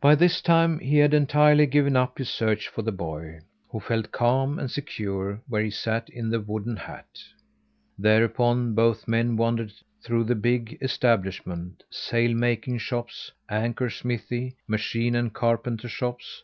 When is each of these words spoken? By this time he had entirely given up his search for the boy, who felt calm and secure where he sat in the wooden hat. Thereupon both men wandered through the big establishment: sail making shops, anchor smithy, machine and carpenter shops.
By 0.00 0.14
this 0.14 0.40
time 0.40 0.78
he 0.78 0.98
had 0.98 1.12
entirely 1.12 1.66
given 1.66 1.96
up 1.96 2.18
his 2.18 2.30
search 2.30 2.68
for 2.68 2.82
the 2.82 2.92
boy, 2.92 3.40
who 3.70 3.80
felt 3.80 4.12
calm 4.12 4.60
and 4.60 4.70
secure 4.70 5.42
where 5.48 5.64
he 5.64 5.70
sat 5.70 6.08
in 6.08 6.30
the 6.30 6.38
wooden 6.38 6.76
hat. 6.76 7.18
Thereupon 7.98 8.76
both 8.76 9.08
men 9.08 9.36
wandered 9.36 9.72
through 10.04 10.22
the 10.22 10.36
big 10.36 10.78
establishment: 10.80 11.82
sail 11.90 12.32
making 12.32 12.78
shops, 12.78 13.32
anchor 13.48 13.90
smithy, 13.90 14.54
machine 14.68 15.16
and 15.16 15.34
carpenter 15.34 15.88
shops. 15.88 16.38